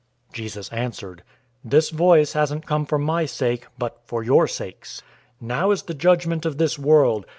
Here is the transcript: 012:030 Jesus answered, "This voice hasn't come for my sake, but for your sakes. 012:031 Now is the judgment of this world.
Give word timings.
012:030 0.29 0.33
Jesus 0.33 0.69
answered, 0.69 1.23
"This 1.63 1.89
voice 1.91 2.33
hasn't 2.33 2.65
come 2.65 2.87
for 2.87 2.97
my 2.97 3.27
sake, 3.27 3.67
but 3.77 4.01
for 4.03 4.23
your 4.23 4.47
sakes. 4.47 5.03
012:031 5.39 5.47
Now 5.47 5.69
is 5.69 5.83
the 5.83 5.93
judgment 5.93 6.43
of 6.43 6.57
this 6.57 6.79
world. 6.79 7.27